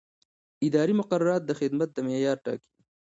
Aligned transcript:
اداري 0.67 0.93
مقررات 1.01 1.41
د 1.45 1.51
خدمت 1.59 1.89
د 1.93 1.97
معیار 2.07 2.37
ټاکي. 2.45 2.71